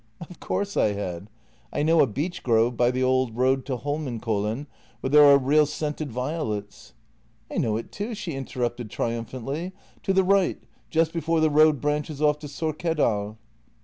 [0.31, 1.27] ""Of course I had.
[1.71, 4.65] I know a beech grove by the old road to Holmenkollen,
[4.99, 6.93] where there are real scented violets.""
[7.51, 9.73] I know it too," she interrupted triumphantly,"
[10.05, 10.57] to the right,
[10.89, 13.37] just before the road branches off to Sorkedal."